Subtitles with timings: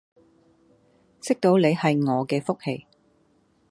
[1.21, 2.87] 識到你係我嘅福氣